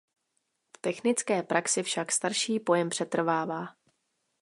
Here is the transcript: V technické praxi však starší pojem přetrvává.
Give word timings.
V 0.77 0.81
technické 0.81 1.43
praxi 1.43 1.83
však 1.83 2.11
starší 2.11 2.59
pojem 2.59 2.89
přetrvává. 2.89 3.67